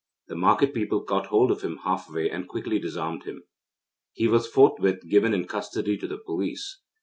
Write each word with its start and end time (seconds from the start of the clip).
The 0.29 0.35
market 0.35 0.73
people 0.73 1.03
caught 1.03 1.27
hold 1.27 1.51
of 1.51 1.61
him 1.61 1.77
half 1.83 2.09
way, 2.09 2.27
and 2.27 2.47
quickly 2.49 2.79
disarmed 2.79 3.25
him. 3.25 3.43
He 4.13 4.27
was 4.27 4.47
forthwith 4.47 5.07
given 5.07 5.31
in 5.31 5.45
custody 5.45 5.95
to 5.97 6.07
the 6.07 6.17
police. 6.17 6.79